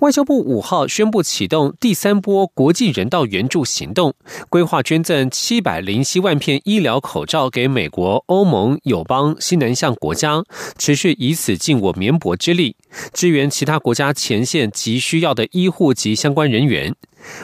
[0.00, 4.14] 外交部五号宣布启动第三波国际人道援助行动，
[4.50, 10.44] 规划捐赠七百零七万片医疗口罩给美国、欧盟、友邦、西南向国家，
[10.76, 12.76] 持续以此尽我绵薄之力，
[13.14, 16.94] 支援其他国家前线急需要的医护及相关人员。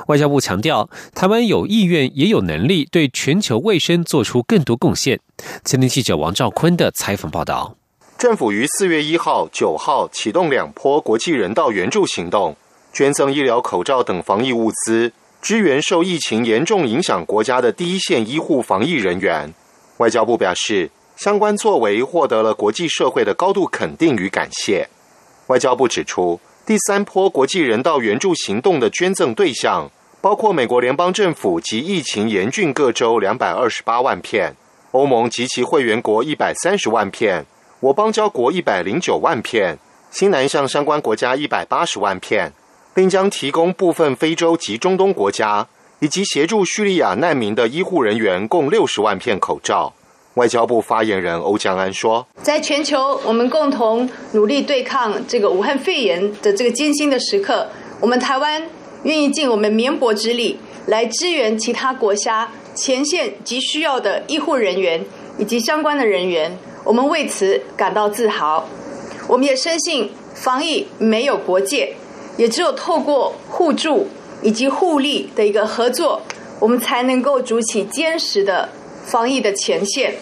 [0.08, 5.18] 外交部强调，台湾有意愿也有能力对全球卫生做出更多贡献。
[5.64, 7.76] 前天记者王兆坤的采访报道。
[8.22, 12.54] 政府于四月一号、九号启动两波国际人道援助行动，
[12.92, 19.52] 捐赠医疗口罩等防疫物资，支援受疫情严重影响国家的第一线医护防疫人员。
[19.96, 24.88] 外交部表示，相关作为获得了国际社会的高度肯定与感谢。
[25.48, 34.54] 外交部指出，第三波国际人道援助行动的捐赠对象包括美国联邦政府及疫情严峻各州两百二十八万片，
[34.92, 37.44] 欧盟及其会员国一百三十万片。
[37.82, 39.76] 我邦交国一百零九万片，
[40.08, 42.52] 新南向相关国家一百八十万片，
[42.94, 45.66] 并将提供部分非洲及中东国家
[45.98, 49.92] 以及协助叙利亚难民的医护人员共六十万片口罩。
[50.34, 57.66] 外交部发言人欧江安说：“在全球，我们共同努力对抗这个武汉肺炎的这个艰辛的时刻，
[57.98, 58.62] 我们台湾
[59.02, 65.04] 愿意尽我们绵薄之力来支援其他国家前线急需要的医护人员
[65.36, 68.66] 以及相关的人员。”我们为此感到自豪，
[69.28, 71.94] 我们也深信防疫没有国界，
[72.36, 74.08] 也只有透过互助
[74.42, 76.20] 以及互利的一个合作，
[76.58, 78.68] 我们才能够筑起坚实的
[79.04, 80.14] 防疫的前线。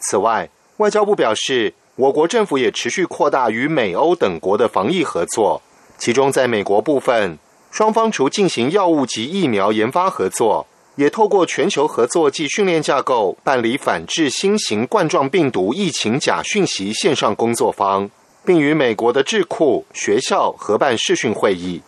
[0.00, 5.62] 此外，外交部表示，我国政府也持续扩大与美欧等国的防疫合作，
[5.96, 7.38] 其中在美国部分，
[7.70, 10.66] 双方除进行药物及疫苗研发合作。
[10.96, 18.10] 也透过全球合作及训练架构办理反制新型冠状病毒疫情假讯息线上工作坊，
[18.44, 21.80] 并与美国的智库、学校合办视讯会议。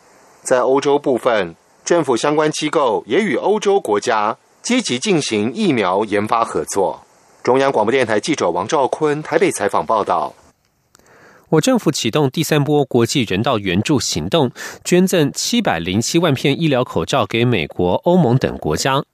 [0.42, 1.54] 在欧洲部分，
[1.84, 7.03] 政府相关机构也与欧洲国家积极进行疫苗研发合作。
[7.42, 10.32] 中央广播电台记者王兆坤台北采访报道。
[11.54, 14.50] 我政府启动第三波国际人道援助行动，
[14.84, 19.04] 捐赠七百零七万片医疗口罩给美国、欧盟等国家。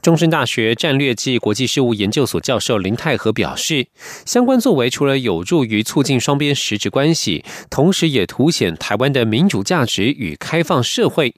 [0.00, 3.88] 中山大学战略暨国际事务研究所教授林泰和表示，
[4.24, 11.34] 相关作为除了有助于促进双边实质关系，同时也凸显台湾的民主价值与开放社会。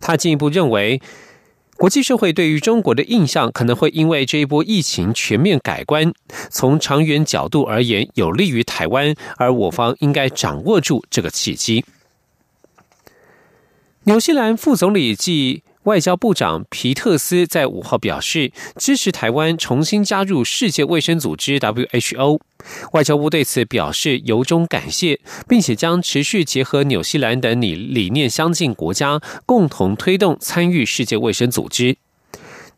[0.00, 1.00] 他进一步认为。
[1.76, 6.12] 国际社会对于中国的印象可能会因为这一波疫情全面改观。
[6.50, 11.84] 从长远角度而言，有利于台湾，而我方应该掌握住这个契机。
[14.04, 15.62] 纽西兰副总理暨。
[15.84, 22.40] 外交部长皮特斯在五号表示，支持台湾重新加入世界卫生组织 （WHO）。
[22.92, 31.96] 外交部对此表示由衷感谢，并且将持续结合纽西兰等理理念相近国家，共同推动参与世界卫生组织。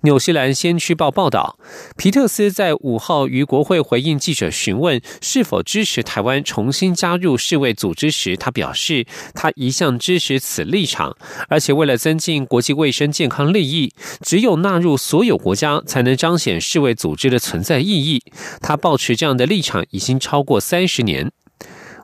[0.06, 1.58] 纽西兰先驱报报道，
[1.96, 11.16] 皮特斯在五号于国会回应记者询问是否支持台湾重新加入世卫组织时，他表示，他一向支持此立场，
[11.48, 18.22] 而且为了增进国际卫生健康利益，只有纳入所有国家，才能彰显世卫组织的存在意义。
[18.60, 21.32] 他保持这样的立场已经超过三十年。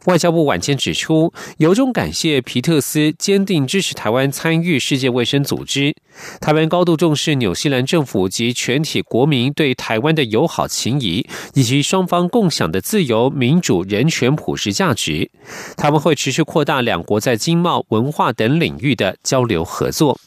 [0.07, 5.95] 外交部晚间指出，由衷感谢皮特斯坚定支持台湾参与世界卫生组织。
[6.41, 11.25] 台湾高度重视纽西兰政府及全体国民对台湾的友好情谊，
[11.55, 15.31] 以及双方共享的自由、民主、人权普世价值。
[15.77, 20.19] 他们会持续扩大两国在经贸、文化等领域的交流合作。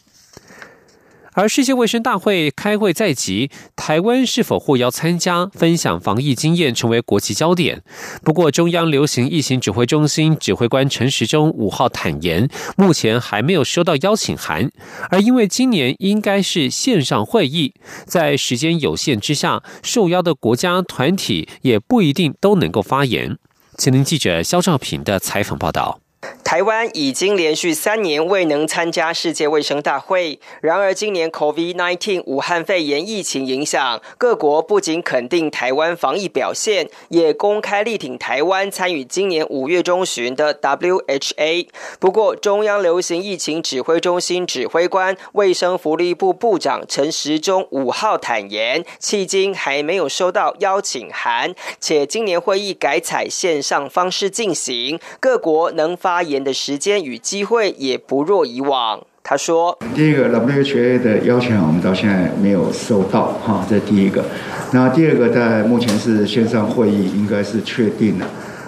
[1.36, 7.84] 而世界卫生大会开会在即，台湾是否获邀参加分享防疫经验，成为国际焦点。
[8.24, 14.72] 不过，中央流行疫情指挥中心指挥官陈时中五号坦言，目前还没有收到邀请函。
[15.10, 17.74] 而因为今年应该是线上会议，
[18.06, 23.38] 在时间有限之下，受邀的国家团体也不一定都能够发言。
[23.78, 26.00] 前林记者肖兆平的采访报道。
[26.44, 30.40] 台湾已经连续三年未能参加世界卫生大会。
[30.62, 41.68] 然而，今年 COVID-19 武汉肺炎疫情影响，各国不仅肯定台湾防疫表现，也公开力挺台湾参与今年五月中旬的 WHA。
[42.00, 56.42] 不过，中央流行疫情指挥中心指挥官、卫生福利部部长陈时中五号坦言，迄今还没有收到邀请函，且今年会议改采线上方式进行，各国能发发言。
[56.42, 59.02] 的时间与机会也不若以往。
[59.22, 64.24] 他说：“第一个 WHA 的邀请我们到现在没有收到，哈，这第一个。
[64.72, 68.26] 那第二个，在目前是线上会议，应该是确定了，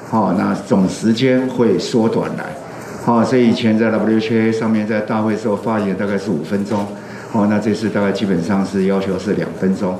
[0.09, 2.43] 好，那总时间会缩短来，
[3.05, 6.85] 好，所以以前在 WHA 上面在大会时候发言大概是五分钟，
[7.31, 9.97] 好，那这次大概基本上是要求是两分钟，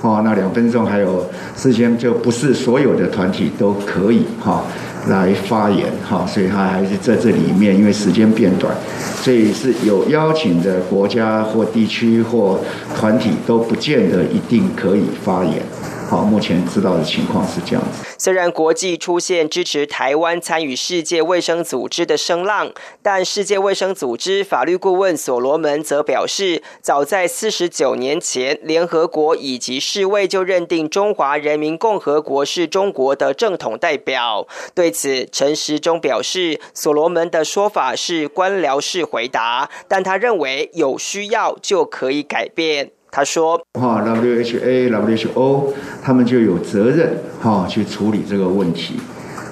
[0.00, 1.24] 好，那两分钟还有
[1.54, 4.64] 时间就不是所有的团体都可以，哈。”
[5.08, 8.74] 来发言，哈，所以他还是在这里面，因为时间变短，
[9.22, 12.58] 所以是有邀请的国家或地区或
[12.96, 15.62] 团体都不见得一定可以发言。
[16.08, 18.04] 好，目前知道的情况是这样子。
[18.18, 22.70] 虽然国际出现支持台湾参与世界卫生组织的声浪，
[23.02, 34.46] 但世界卫生组织法律顾问所罗门则表示，早在四十九年前，联合国以及世卫就认定中华人民共和国是中国的正统代表。
[34.74, 42.90] 对此，陈时中表示，所罗门的说法是官僚式回答，但他认为有需要就可以改变。
[43.16, 45.66] 他说：“哈，WHA、WHO
[46.02, 48.94] 他们就有责任哈去处理这个问题，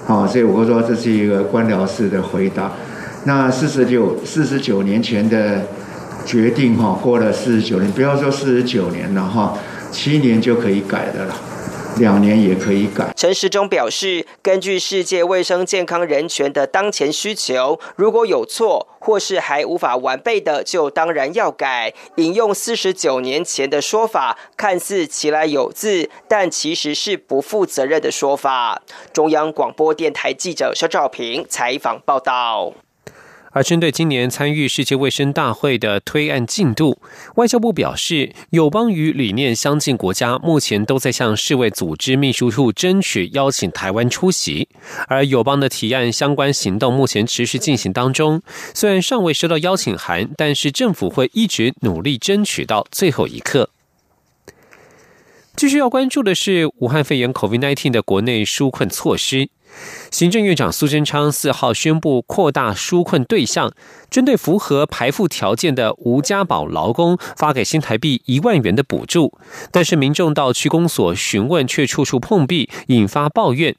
[0.04, 2.72] 好，所以我说这是一个官僚式的回答。
[3.24, 5.62] 那四十九、四十九年前的
[6.26, 9.56] 决定哈，过了四十九年，不要说四十九年了哈，
[9.92, 11.34] 七年就可以改的了。”
[11.98, 13.12] 两年也可以改。
[13.16, 21.92] 陈时中表示，根据世界卫生健康人权的当前需求，如果有错或是还无法完备的，就当然要改。
[22.16, 28.82] 引用四十九年前的说法，看似其来有字，但其实是不负责任的说法。
[29.12, 32.72] 中央广播电台记者肖兆平采访报道。
[33.52, 36.98] 而针对今年参与世界卫生大会的推案进度，
[37.36, 44.68] 外交部表示，友邦与理念相近国家目前都在向世卫组织秘书处争取邀请台湾出席，
[45.06, 48.42] 而友邦的提案相关行动目前持续进行当中。
[48.74, 53.68] 虽然尚未收到邀请函，但是政府会一直努力争取到最后一刻。
[55.54, 59.50] 继续要关注的是武汉肺炎 （COVID-19） 的国内纾困措施。
[60.10, 63.72] 行政院长苏贞昌四号宣布扩大纾困对象，
[64.10, 69.38] 针对符合排付条件的无家保劳工，发给新台币一万元的补助。
[69.70, 73.74] 但是民众到区公所询问，却处处碰壁，引发抱怨。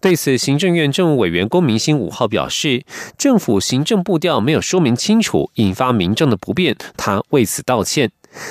[0.00, 2.84] 对此，行政院政务委员龚明鑫五号表示，
[3.16, 8.10] 政府行政步调没有说明清楚，引发民众的不便，他为此道歉。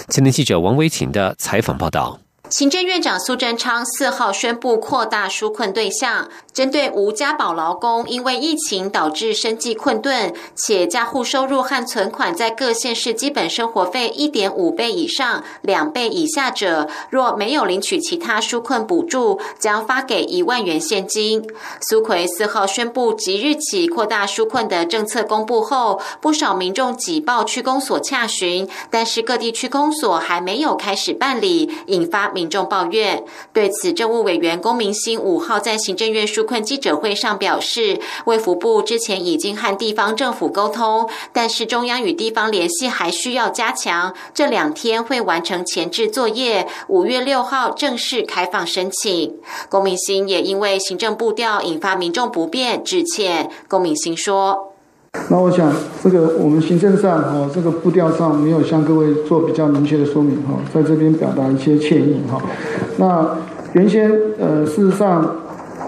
[0.10, 2.27] 前天记者王维婷的采访报道。
[2.50, 21.46] 行政院长苏贞昌四号宣布扩大纾困对象，针对无家保劳工因为疫情导致生计困顿，且家户收入和存款在各县市基本生活费一点五倍以上、两倍以下者，若没有领取其他纾困补助，将发给一万元现金。
[21.82, 32.32] 苏奎四号宣布即日起扩大纾困的政策公布后，不少民众挤报区公所洽询，但是各地区公所还没有开始办理，引发。
[32.38, 49.34] 民众抱怨，对此，政务委员龚明鑫五号在行政院纾困记者会上表示，卫福部之前已经和地方政府沟通，但是中央与地方联系还需要加强，这两天会完成前置作业，五月六号正式开放申请。
[49.68, 53.50] 龚明鑫也因为行政步调引发民众不便致歉。
[53.68, 54.77] 龚明鑫说。
[55.30, 55.70] 那我想，
[56.02, 62.42] 这个我们行政上哈，这个步调上没有向各位做比较明确的说明哈，在这边表达一些歉意哈。
[62.98, 63.28] 那
[63.74, 64.10] 原先
[64.40, 65.30] 呃，事实上，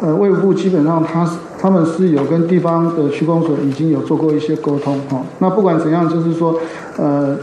[0.01, 1.25] 呃，卫务部基本上他
[1.57, 5.21] 他们是有跟地方的区公所已经有做过一些沟通哈。
[5.39, 6.59] 那不管怎样，就是说，
[6.97, 7.37] 呃，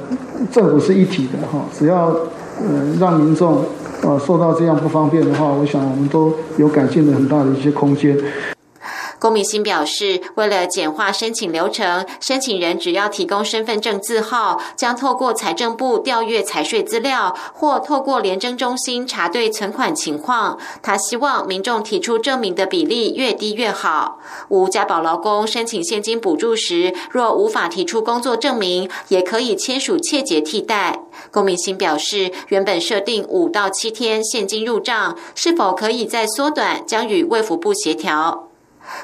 [0.53, 2.09] 政府是一体的哈，只要
[2.61, 3.65] 呃让民众
[4.03, 8.15] 呃受到这样不方便的话，我想我们都有改进的很大的一些空间。
[9.19, 20.59] 龚明鑫表示，为了简化申请流程，申请人只要提供身份证字号，将透过财政部调阅财税资料，或透过廉政中心查对存款情况。
[20.83, 24.19] 他希望民众提出证明的比例越低越好。
[24.49, 31.01] 无家保劳工申请现金补助时，若无法提出工作证明，也可以签署切结替代。
[31.31, 38.46] 龚明鑫表示，原本设定五到七天现金入账，是否可以再缩短，将与卫福部协调。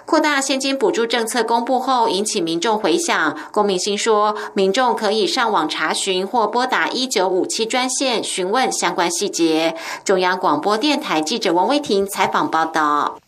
[0.04, 3.36] 扩大现金补助政策公布后，引起民众回响。
[3.50, 9.76] 公民心说，民众可以上网查询或拨打一九五七专线询问相关细节。
[10.04, 13.21] 中央广播电台记者王威婷采访报道。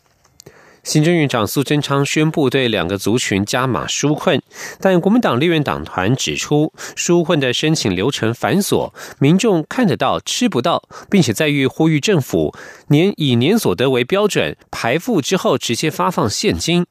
[0.85, 4.39] 行政院长苏贞昌宣布对两个族群加码纾困，
[4.79, 12.53] 但国民党立院党团指出，纾困的申请流程繁琐，民众看得到吃不到，并且在于呼吁政府
[12.89, 16.85] 年以年所得为标准，排付之后直接发放现金。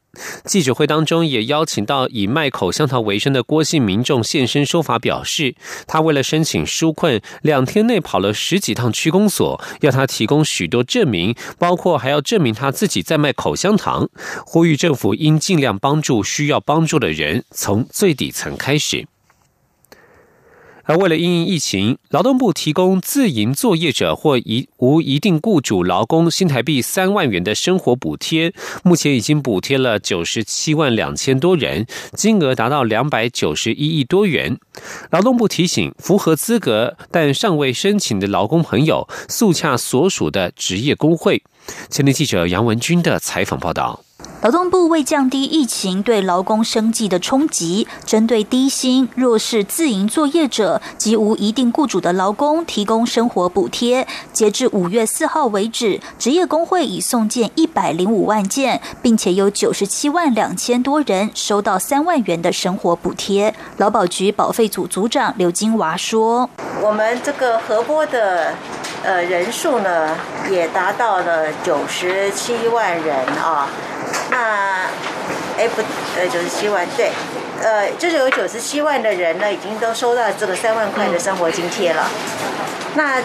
[0.44, 5.54] 记者会当中也邀请到以卖口香糖为生的郭姓民众现身说法，表示
[5.87, 14.09] 他为了申请纾困，两天内跑了十几趟区公所，要他提供许多证明，包括还要证明他自己在卖口香糖，
[14.44, 19.06] 呼吁政府应尽量帮助需要帮助的人，从最底层开始。
[20.85, 34.59] 而为了应应疫情，劳动部提供自营作业者或一无一定雇主劳工新台币三万元的生活补贴，目前已经补贴了九十七万两千多人，金额达到两百九十一亿多元。
[35.11, 41.43] 劳动部提醒，符合资格但尚未申请的劳工朋友，速洽所属的职业工会。
[41.90, 44.00] 前天记者杨文军的采访报道。
[44.40, 54.06] 劳动部为降低疫情对劳工生计的冲击，针对低薪、弱势自营作业者及无一定雇主的劳工提供生活补贴。
[54.35, 63.54] 截至五月四号为止，职业工会已送件一百零五万件，并且有九十七万两千多人收到三万元的生活补贴。
[63.78, 66.50] 劳保局保费组组长刘金娃说
[66.83, 68.54] ：“我们这个核拨的
[69.04, 70.16] 呃人数呢，
[70.50, 73.68] 也达到了九十七万人啊。”
[74.30, 74.87] 那，
[75.58, 75.82] 哎不，
[76.18, 77.11] 呃九十七万，对，
[77.62, 82.08] 呃就是有九十七万的人呢，已经都收到这个三万块的生活津贴了。
[82.94, 83.18] 那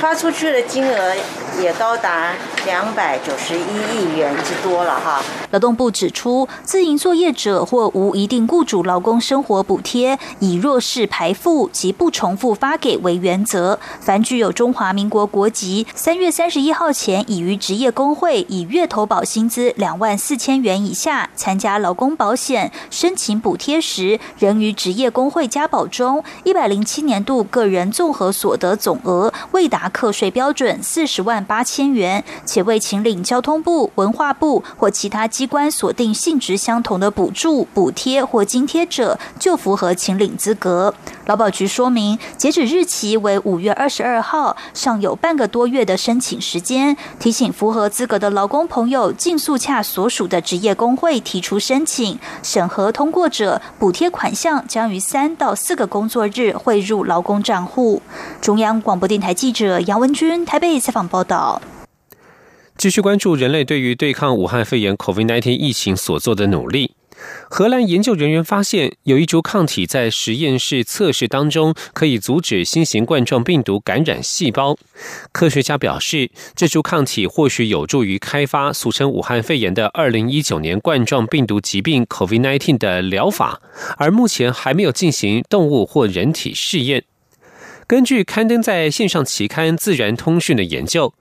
[0.00, 1.14] 发出去的金额
[1.60, 2.32] 也高达
[2.66, 5.22] 两百九十一亿元之多了哈。
[5.52, 13.78] 劳动部指出，自营作业者或无一定雇主劳工生活补贴，以弱势排付及不重复发给为原则。
[14.00, 32.24] 凡具有中华民国国籍，三月三十一号前已于职业工会以月投保薪资两万四千元以下参加劳工保险，申请补贴时仍于职业工会加保中，一百零七年度个人综合所得总额未达课税标准四十万八千元，
[32.56, 35.46] 且未请领交通部、文化部或其他机。
[35.46, 40.92] 关锁定性质相同的补助、补贴或津贴者，就符合请领资格。
[41.26, 46.96] 劳保局说明，截止日期为五月二十二号，尚有半个多月的申请时间。
[47.20, 58.00] 提醒符合资格的劳工朋友，尽速洽所属的职业工会提出申请，审核通过者，补贴款项将于三到四个工作日汇入劳工账户。
[58.40, 61.60] 中央广播电台记者杨文君台北采访报道。
[62.78, 66.92] 继续关注人类对于对抗武汉肺炎 （COVID-19） 疫情所做的努力。
[67.48, 74.76] 荷兰研究人员发现，有一株抗体在实验室测试当中可以阻止新型冠状病毒感染细胞。
[75.32, 83.62] 科学家表示，这株抗体或许有助于开发俗称武汉肺炎的2019年冠状病毒疾病 （COVID-19） 的疗法，
[83.96, 87.04] 而目前还没有进行动物或人体试验。
[87.88, 91.14] 根据刊登在线上期刊《自然通讯》的研究，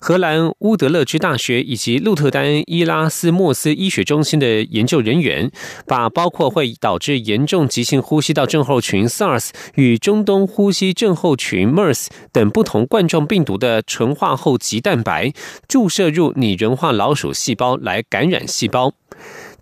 [0.00, 5.50] 荷兰乌德勒支大学以及鹿特丹伊拉斯莫斯医学中心的研究人员，
[5.84, 15.32] 把包括会导致严重急性呼吸道症候群 （SARS） 与中东呼吸症候群 （MERS） 等不同冠状病毒的纯化后棘蛋白
[15.66, 18.94] 注射入拟人化老鼠细胞来感染细胞。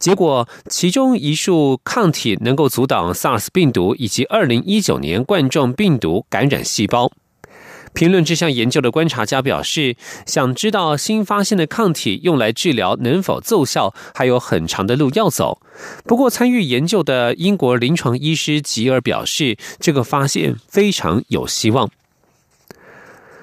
[0.00, 7.12] 结果，其中一束抗体能够阻挡 SARS 病毒以及2019年冠状病毒感染细胞。
[7.92, 15.60] 评论这项研究的观察家表示，想知道新发现的抗体用来治疗能否奏效，还有很长的路要走。
[16.06, 21.90] 不过，参与研究的英国临床医师吉尔表示，这个发现非常有希望。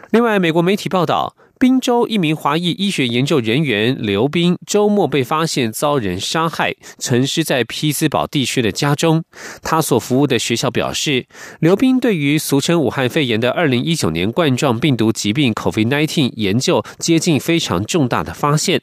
[0.10, 1.36] 另外，美国媒体报道。
[1.60, 9.24] 宾州一名华裔医学研究人员刘斌周末被发现遭人杀害，沉尸在匹兹堡地区的家中。
[9.64, 11.26] 他所服务的学校表示，
[11.60, 18.82] 刘斌对于俗称武汉肺炎的二零一九年冠状病毒疾病 （COVID-19） 研究接近非常重大的发现。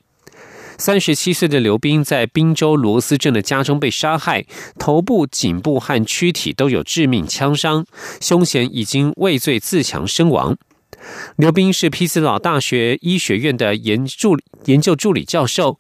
[0.77, 4.45] 三十七岁的刘斌在宾州罗斯镇的家中被杀害，
[4.77, 7.87] 头部、颈部和躯体都有致命枪伤，
[8.21, 10.57] 凶嫌已经畏罪自强身亡。
[11.37, 15.79] 刘斌是匹兹堡大学医学院的研助研究助理教授。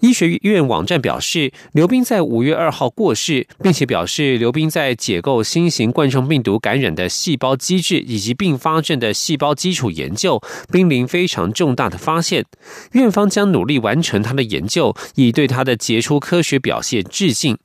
[0.00, 12.44] 医学院网站表示，刘斌在五月二号过世，并且表示刘斌在解构新型冠状病毒感染的细胞机制以及并发症的细胞基础研究，濒临非常重大的发现。
[12.92, 17.56] 院方将努力完成他的研究，以对他的杰出科学表现致敬。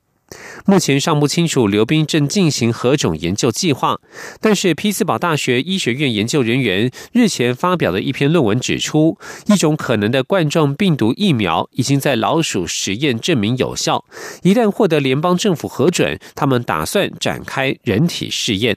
[0.66, 3.98] 目前尚不清楚刘斌正进行何种研究计划，
[4.40, 14.04] 但是匹兹堡大学医学院研究人员日前发表的一篇论文指出，一种可能的冠状病毒疫苗已经在老鼠实验证明有效。
[14.42, 18.76] 一旦获得联邦政府核准，他们打算展开人体试验。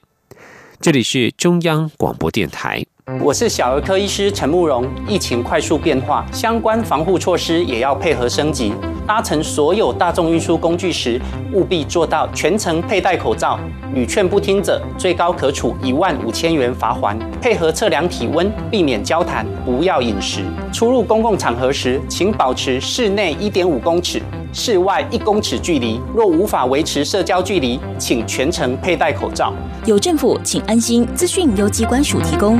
[0.80, 2.86] 这里是中央广播电台。
[3.22, 4.86] 我是小儿科医师陈慕容。
[5.10, 8.74] 疫情快速变化，相关防护措施也要配合升级。
[9.05, 11.19] 搭乘所有大众运输工具时，
[11.51, 13.60] 务必做到全程佩戴口罩。
[13.93, 17.17] 屡劝不听者，最高可处一万五千元罚款。
[17.41, 20.39] 配合测量体温，避免交谈，不要饮食。
[20.72, 24.22] 出入公共场合时，请保持室内一点五公尺、
[24.53, 26.00] 室外一公尺距离。
[26.15, 29.53] 若无法维持社交距离，请全程佩戴口罩。
[29.86, 31.05] 有政府，请安心。
[31.13, 32.57] 资讯由机关署提供。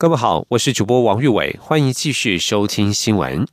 [0.00, 3.46] 各位好，我是主播王玉伟，欢迎继续收听新闻。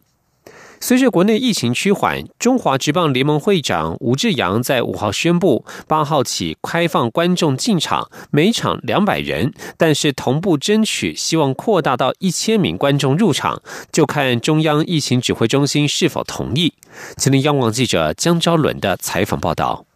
[0.80, 13.62] 随着国内疫情趋缓，中华职棒联盟会长吴志阳在五号宣布，八号起开放观众进场，每场两百人，但是同步争取希望扩大到一千名观众入场，
[13.92, 16.74] 就看中央疫情指挥中心是否同意。
[17.18, 19.87] 吉林央广记者江昭伦的采访报道。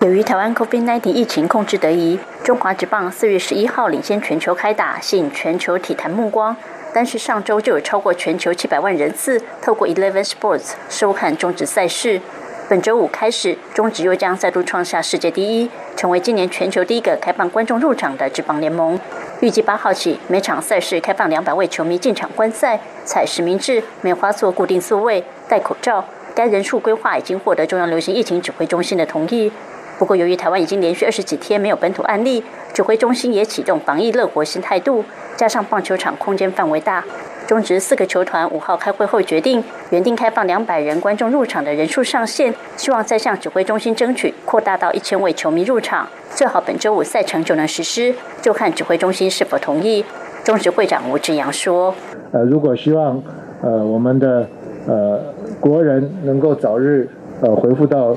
[0.00, 6.56] 由于台湾 COVID-19 疫情控制得宜，中华职棒四月十一号领先全球开打，吸引全球体坛目光。
[6.94, 12.20] 但是上周就有超过全球七百万人次透过 Eleven Sports 收看中职赛事。
[12.68, 18.98] 本周五开始，中职又将再度创下世界第一，成为今年全球第一个开放观众入场的职棒联盟。
[19.40, 26.04] 预计八号起，每场赛事开放两百位球迷进场观赛，采实名制，梅花座固定座位，戴口罩。
[26.34, 29.50] 该人数规划已经获得中央流行疫情指挥中心的同意。
[29.98, 35.04] 不过，由于台湾已经连续二十几天没有本土案例，指挥中心也启动防疫乐活新态度。
[35.36, 37.04] 加上棒球场空间范围大，
[37.48, 50.04] 中职四个球团五号开会后决定，原定开放两百人观众入场的人数上限，希望再向指挥中心争取扩大到一千位球迷入场，最好本周五赛程就能实施，就看指挥中心是否同意。
[50.44, 51.92] 中职会长吴志阳说
[52.30, 53.20] ：“呃，如果希望
[53.62, 54.48] 呃我们的
[54.86, 55.20] 呃
[55.60, 57.08] 国人能够早日
[57.40, 58.16] 呃恢复到。”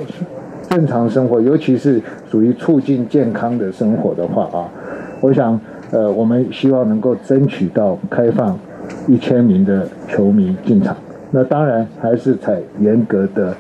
[0.71, 4.71] 正常生活，尤其是属于促进健康的生活的话啊，
[5.19, 5.59] 我想，
[5.91, 8.57] 呃，我们希望能够争取到开放
[9.05, 10.95] 一千名的球迷进场。
[11.31, 13.53] 那当然还是采严格的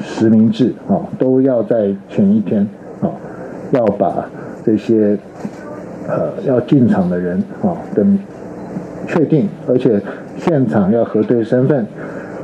[0.00, 2.62] 实名制啊，都要在前一天
[3.00, 3.10] 啊，
[3.72, 4.30] 要把
[4.64, 5.18] 这些
[6.06, 8.06] 呃要进场的人啊的
[9.08, 10.00] 确定，而且
[10.36, 11.84] 现场要核对身份，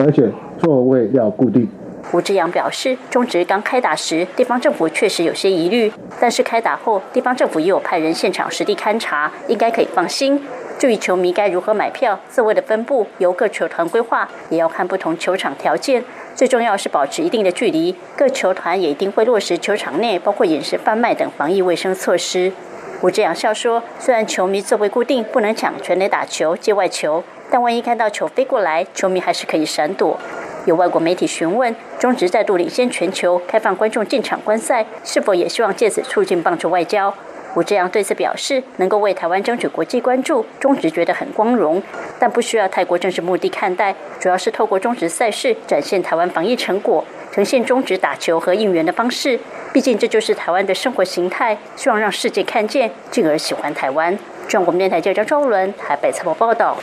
[0.00, 0.28] 而且
[0.58, 1.68] 座位要固定。
[2.14, 10.40] 吴志阳表示，中职刚开打时，地方政府确实有些疑虑，但是开打后，地方政府也有派人现场实地勘查，应该可以放心。
[10.78, 16.04] 至于球迷该如何买票，座位的分布由各球团规划，也要看不同球场条件。
[16.36, 22.52] 最重要是保持一定的距离，各球团也一定会落实球场内包括饮食贩卖等防疫卫生措施。
[23.00, 30.16] 吴志阳笑说，虽然球迷座位固定，不能抢全垒打球、界外球，但万一看到球飞过来，球迷还是可以闪躲。
[30.64, 37.12] 有外国媒体询问，中职再度领先全球，开放观众进场观赛，是否也希望借此促进棒球外交？
[37.54, 41.80] 吴志阳对此表示，能够为台湾争取国际关注，中职觉得很光荣，
[42.18, 49.38] 但不需要太过政治目的看待，主要是透过中职赛事展现台湾防疫成果，呈现中职打球和应援的方式。
[49.72, 54.18] 毕竟这就是台湾的生活形态，希望让世界看见，进而喜欢台湾。
[54.48, 56.76] 中国电台记者张伦台北采访报道。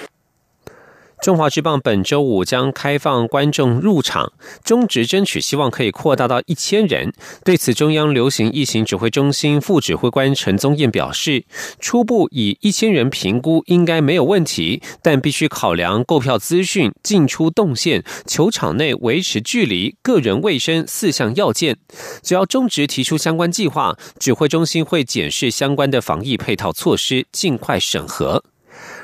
[1.22, 7.14] 中华职棒本周五将开放观众入场，中职争取希望可以扩大到一千人。
[7.46, 11.46] 对此，中央流行疫情指挥中心副指挥官陈宗彦表示，
[11.80, 21.78] 初步以一千人评估应该没有问题，但必须考量购票资讯、进出动线、球场内维持距离、个人卫生四项要件。
[22.24, 28.44] 只要中职提出相关计划，指挥中心会检视相关的防疫配套措施，尽快审核。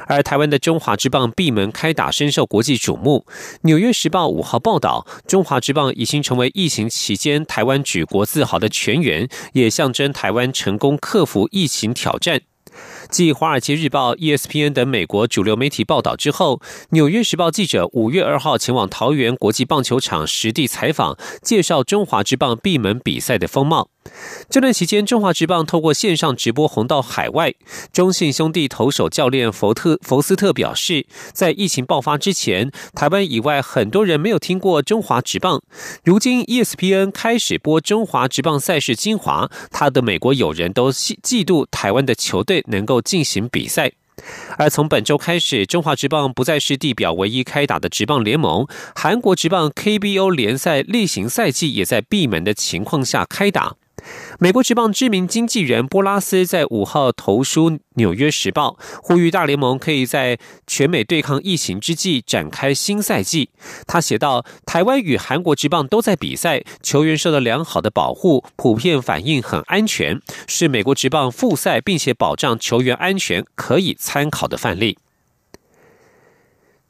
[0.08, 3.26] 而台湾的中华职棒闭门开打深受国际瞩目。
[3.62, 12.42] 纽约时报五号报道，中华职棒已经成为疫情期间台湾举国自豪的泉源，也象征台湾成功克服疫情挑战。
[13.10, 23.90] 继《华尔街日报》、ESPN 等美国主流媒体报道之后，纽约时报记者五月二号前往桃园国际棒球场实地采访，介绍中华职棒闭门比赛的风貌。
[24.50, 27.54] 这段期间，中华职棒透过线上直播红到海外。
[27.92, 35.62] 中信兄弟投手教练福特福斯特表示，在疫情爆发之前，台湾以外很多人没有听过中华职棒。
[36.04, 43.92] 如今 ESPN 开始播中华职棒赛事精华，他的美国友人都嫉嫉妒台湾的球队能够进行比赛。
[44.58, 48.66] 而从本周开始，中华职棒不再是地表唯一开打的职棒联盟，
[48.96, 53.76] 韩国职棒 KBO 联赛例行赛季也在闭门的情况下开打。
[54.40, 63.50] 美国职棒知名经纪人波拉斯在五号投书《纽约时报》，呼吁大联盟可以在全美对抗疫情之际展开新赛季。
[63.88, 75.00] 他写道：“台湾与韩国职棒都在比赛，球员受到良好的保护，普遍反应很安全，是美国职棒复赛并且保障球员安全可以参考的范例。”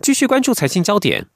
[0.02, 1.28] 继续关注财经焦点。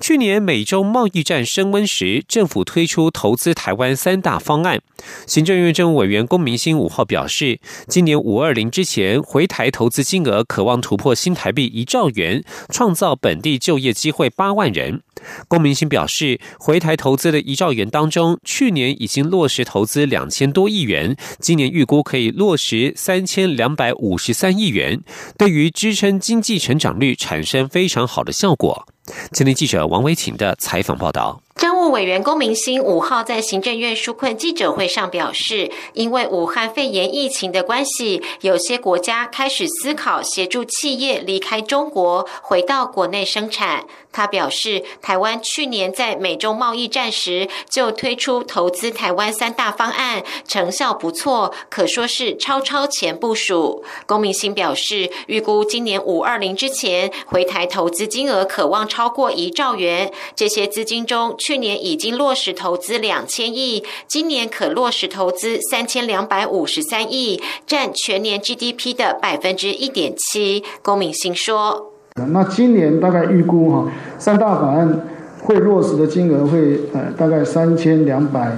[0.00, 4.80] 去年美洲贸易战升温时，政府推出投资台湾三大方案。
[5.26, 7.58] 行政院政务委员龚明星五号表示，
[7.88, 15.02] 今年五二零之前回台投资金额渴望突破新台币一兆元，创造本地就业机会八万人。
[15.48, 25.02] 龚明星表示，回台投资的一兆元当中，去年已经落实投资两千多亿元，今年预估可以落实三千两百五十三亿元，
[25.36, 28.86] 对于支撑经济成长率产生非常好的效果。
[29.32, 31.40] 今天记者王维琴的采访报道。
[31.56, 43.86] 政务委员龚明星五号在行政院纾困记者会上表示，因为武汉肺炎疫情的关系，有些国家开始思考协助企业离开中国，回到国内生产。
[44.12, 53.84] 他表示，台湾去年在美中贸易战时就推出投资台湾三大方案，成效不错，可说是超超前部署。
[54.06, 61.34] 龚明鑫表示，预估今年五二零之前回台投资金额可望超过一兆元，这些资金中。
[61.38, 70.64] 去年已经落实投资两千亿，今年可落实投资三千两百五十三亿，占全年 GDP 的百分之一点七。
[70.82, 71.87] 龚敏欣说
[72.26, 73.86] ：“那今年大概预估哈，
[74.18, 75.00] 三大法案
[75.42, 78.50] 会落实的金额会呃大概三千两百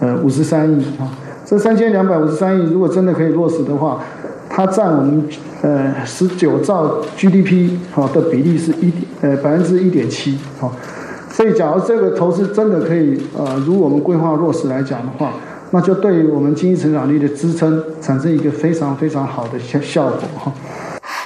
[0.00, 1.08] 呃五十三亿啊。
[1.44, 4.00] 这三千两百五十三亿如果真的可以落实的话，
[4.48, 5.24] 它占我们
[5.62, 10.72] 呃十九兆 GDP 好的比例是一点呃百分之一点七好。”
[11.34, 15.32] 所以，假如这个投资真的可以，呃，如我们规划落实来讲的话，
[15.72, 20.52] 那就对于我们经济成长率的支撑产生一个非常非常好的效效果哈。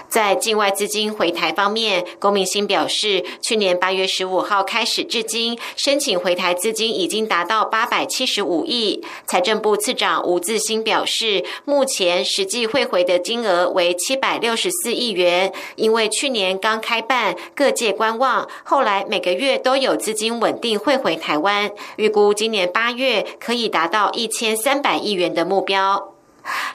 [0.08, 9.04] 在境外资金回台方面，龚明鑫表示，去年八月十五号开始至今，申请回台资金已经达到八百七十五亿。
[9.26, 15.52] 财政部次长吴自新表示，目前实际汇回的金额为七百六十四亿元。
[15.76, 26.17] 因为去年刚开办，各界观望，后来每个月都有资金稳定汇回台湾，预估今年八月可以达到一千三百亿元的目标。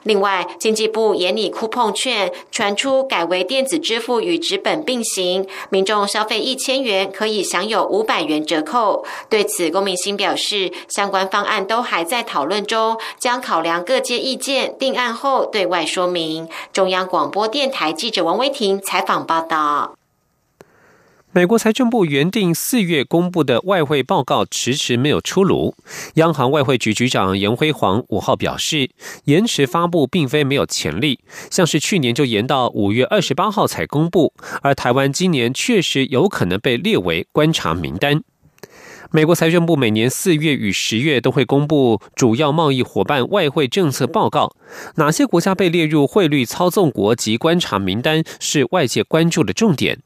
[0.03, 9.05] 另外，经济部也拟酷碰券传出改为电子支付与纸本并行，民众消费一千元可以享有五百元折扣。
[9.29, 16.47] 对此，龚明鑫表示，相关方案都还在讨论中，将考量各界意见，定案后对外说明。
[16.71, 19.93] 中央广播电台记者王威婷采访报道。
[21.35, 25.75] 美国财政部原定四月公布的外汇报告迟迟没有出炉。
[26.13, 28.91] 央行外汇局局长严辉煌五号表示，
[29.23, 38.21] 延迟发布并非没有潜力，像是去年就延到五月二十八号才公布，而台湾今年确实有可能被列为观察名单。
[39.09, 44.55] 美国财政部每年四月与十月都会公布主要贸易伙伴外汇政策报告，
[44.97, 49.97] 哪些国家被列入汇率操纵国及观察名单是外界关注的重点。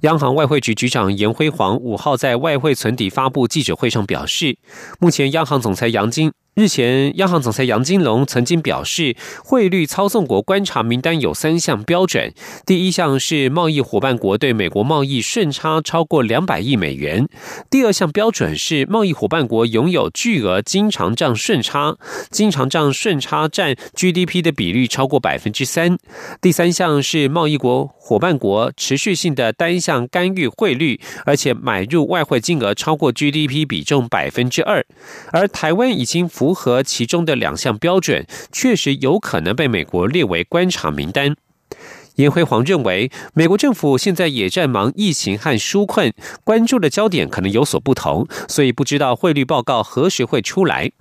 [0.00, 4.58] 央行外汇局局长严辉煌五号在外汇存底发布记者会上表示，
[4.98, 6.32] 目前央行总裁杨金。
[6.58, 9.14] 日前，央行总裁杨金龙曾经表示，
[9.44, 12.32] 汇率操纵国观察名单有三项标准。
[12.64, 17.26] 第一项是贸易伙伴国对美国贸易顺差超过两百亿美元；
[17.68, 21.98] 第二项标准是贸易伙伴国拥有巨额经常账顺差，
[22.30, 25.98] 经常账顺差占 GDP 的比率超过百分之三；
[26.40, 34.82] 第三项是贸易国伙伴国持续性的单向干预汇率，而且买入外汇金额超过 GDP 比重百分之二。
[35.32, 36.45] 而台湾已经符。
[36.46, 41.34] 符合其中的两项标准，确实有可能被美国列为观察名单。
[42.14, 50.92] 严辉煌认为，美国政府现在也在忙疫情和纾困，关注的焦点可能有所不同，所以不知道汇率报告何时会出来。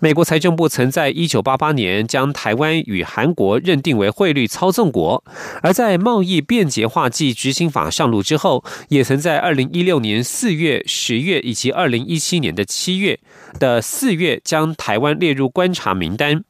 [0.00, 5.24] 美国财政部曾在一九八八年将台湾与韩国认定为汇率操纵国，
[5.62, 13.20] 而在贸易便捷化暨执行法上路之后，也曾在二零一六年四月、十月以及二零一七年的七月
[13.58, 16.44] 的四月将台湾列入观察名单。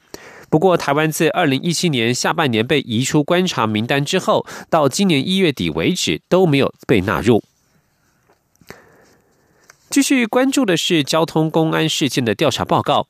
[0.50, 7.42] 不过，台湾自二零一七年下半年被移出观察名单之后，到今年一月底为止都没有被纳入。
[9.90, 13.06] 继续关注的是交通公安事件的调查报告。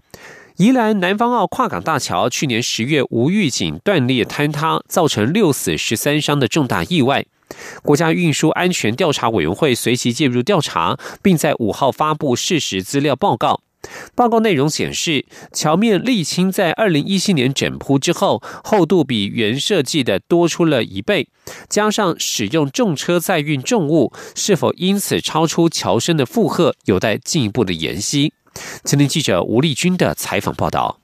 [0.57, 7.27] 宜兰南方澳跨港大桥去年十月无预警断裂坍塌，造成六死十三伤的重大意外。
[7.83, 13.61] 国家运输安全调查委员会随即介入调查，并在五号发布事实资料报告。
[14.15, 21.29] 报告内容显示，桥面沥青在二零一七年整铺之后，厚度比原设计的多出了一倍，
[21.69, 28.33] 加上使用重车载运重物，是否因此超出桥身的负荷，有待进一步的研析。
[28.85, 31.04] 前天记者吴立军的采访报道。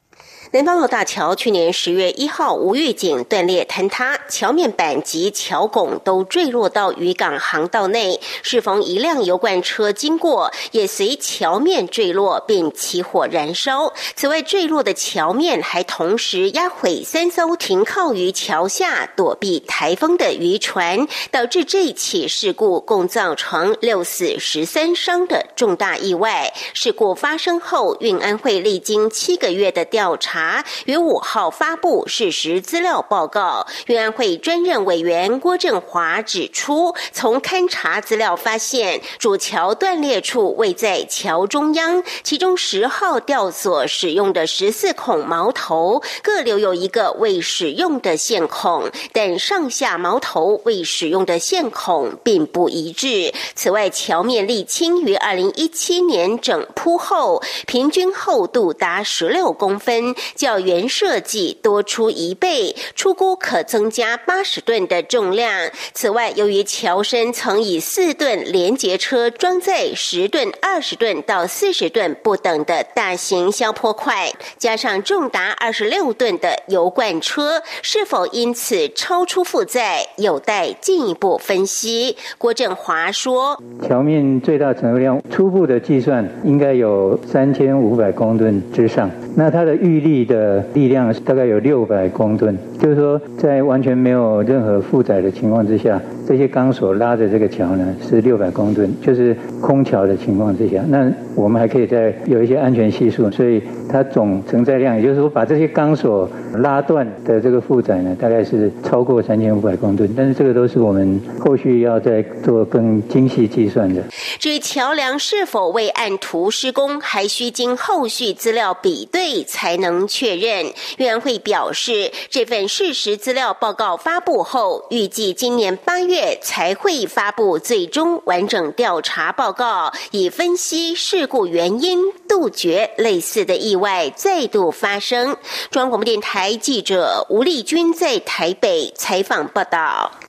[0.52, 8.18] 南方澳大桥去年十月一号无预警断裂坍塌，桥面板及桥拱都坠落到渔港航道内。
[8.42, 13.92] 适逢一辆油罐车经过，也随桥面坠落并起火燃烧。
[14.16, 26.52] 此外，坠落的桥面还同时压毁三艘停靠于桥下躲避台风的渔船，导致这起事故共造成六死十三伤的重大意外。
[26.74, 30.39] 事故发生后，运安会历经七个月的调查。
[30.86, 53.32] 于五号发布事实资料报告，运安会专任委员郭振华指出，从勘查资料发现，主桥断裂处位在桥中央，其中十号吊索使用的十四孔锚头各留有一个未使用的线孔，但上下锚头未使用的线孔并不一致。
[53.54, 60.14] 此外，桥面沥青于二零一七年整铺后，平均厚度达十六公分。
[60.34, 65.50] 较原设计多出一倍，出估可增加八十吨的重量。
[65.92, 82.16] 此外，由于桥身曾以四吨连接车装载十吨、二十吨到四十吨不等的大型消坡块，加上重达二十六吨的油罐车，是否因此超出负载，有待进一步分析。
[82.38, 114.02] 郭振华说：“桥面最大承受量初步的计算应该有三千五百公吨之上，那它的预力。”的力量大概有六百公吨，就是说，在完全没有任何负载的情况之下，这些钢索拉着这个桥呢是六百公吨，就是空桥的情况之下，那我们还可以再有一些安全系数，所以它总承载量，也就是说，把这些钢索拉断的这个负载呢，大概是超过三千五百公吨，但是这个都是我们后续要再做更精细计算的。
[114.38, 120.06] 至于桥梁是否未按图施工，还需经后续资料比对才能。
[120.06, 120.66] 确认，
[120.98, 135.36] 委会表示，这份事实资料报告发布后，预计今年八月才会发布最终完整调查报告，以分析事故原因，杜绝类似的意外再度发生。
[135.70, 140.19] 中央广播电台记者吴丽君在台北采访报道。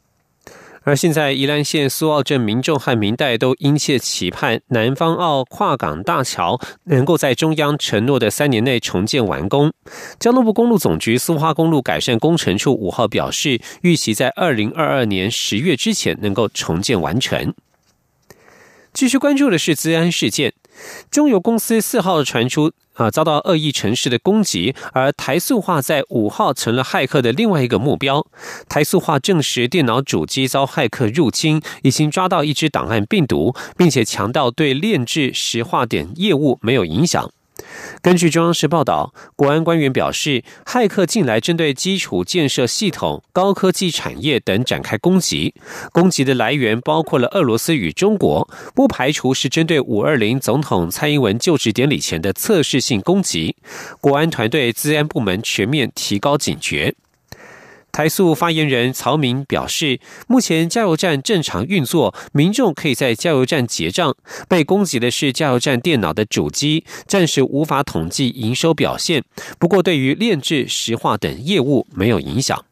[0.84, 9.72] 而现在，宜兰县苏澳镇民众和民代都殷切期盼南方澳跨港大桥能够在中央承诺的三年内重建完工。
[10.20, 17.54] 交通部公路总局苏花公路改善工程处五号表示，预期在二零二二年十月之前能够重建完成。
[18.92, 20.54] 继续关注的是治安事件。
[21.10, 28.26] 中油公司四号传出啊遭到恶意城市的攻击，而台塑化在五号成了骇客的另外一个目标。
[28.70, 37.32] 台塑化证实电脑主机遭骇客入侵，已经抓到一只档案病毒，并且强调对炼制石化点业务没有影响。
[38.02, 45.54] 根据中央社报道，国安官员表示，骇客近来针对基础建设系统、高科技产业等展开攻击，
[45.92, 53.56] 攻击的来源包括了俄罗斯与中国，不排除是针对五二零总统蔡英文就职典礼前的测试性攻击。
[54.00, 56.96] 国安团队、治安部门全面提高警觉。
[57.92, 64.16] 台塑发言人曹明表示，目前加油站正常运作，民众可以在加油站结账。
[64.48, 69.24] 被攻击的是加油站电脑的主机，暂时无法统计营收表现。
[69.60, 72.66] 不过，对于炼制、石化等业务没有影响。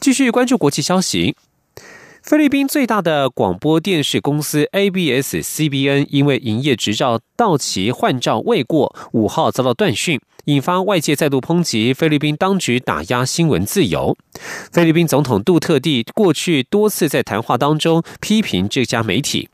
[0.00, 1.34] 继续关注国际消息。
[2.22, 14.16] 菲律宾最大的广播电视公司 ABS-CBN 因为营业执照到期换照未过，五号遭到断讯，引发外界再度抨击菲律宾当局打压新闻自由。
[14.72, 19.50] 菲律宾总统杜特地过去多次在谈话当中批评这家媒体。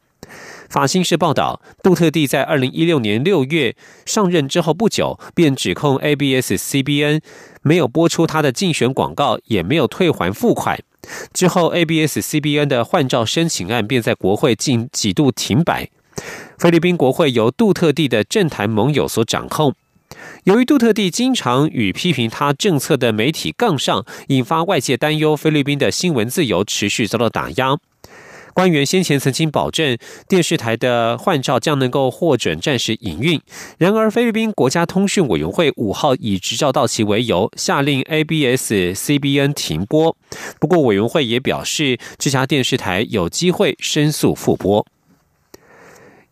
[0.71, 3.75] 法新社报道，杜特地在二零一六年六月
[4.07, 7.21] 上任之后不久，便指控 ABS-CBN
[7.63, 10.79] 没有播出他的竞选广告，也没有退还付款。
[11.33, 15.91] 之后，ABS-CBN 的换照申请案便在国会近几度停摆。
[16.57, 19.75] 菲律宾国会由杜特地的政坛盟友所掌控。
[20.45, 27.79] 由于杜特地经常与批评他政策的媒体杠上，引发外界担忧，菲律宾的新闻自由持续遭到打压。
[28.53, 29.97] 官员先前曾经保证，
[30.29, 33.41] 电视台的换照将能够获准暂时营运。
[33.79, 40.15] 然而，菲律宾国家通讯委员会五号以执照到期为由，下令 ABS-CBN 停播。
[40.61, 44.87] 不过，委员会也表示，这家电视台有机会申诉复播。